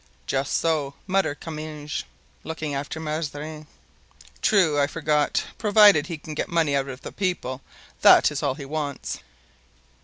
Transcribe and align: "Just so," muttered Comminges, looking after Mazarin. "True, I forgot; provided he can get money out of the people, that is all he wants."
"Just 0.25 0.57
so," 0.57 0.95
muttered 1.05 1.41
Comminges, 1.41 2.05
looking 2.43 2.73
after 2.73 2.99
Mazarin. 2.99 3.67
"True, 4.41 4.79
I 4.81 4.87
forgot; 4.87 5.45
provided 5.59 6.07
he 6.07 6.17
can 6.17 6.33
get 6.33 6.49
money 6.49 6.75
out 6.75 6.87
of 6.87 7.01
the 7.01 7.11
people, 7.11 7.61
that 8.01 8.31
is 8.31 8.41
all 8.41 8.55
he 8.55 8.65
wants." 8.65 9.19